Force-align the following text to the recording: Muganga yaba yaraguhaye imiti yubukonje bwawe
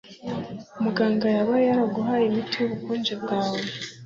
Muganga 0.83 1.27
yaba 1.35 1.55
yaraguhaye 1.67 2.23
imiti 2.27 2.55
yubukonje 2.59 3.13
bwawe 3.21 3.59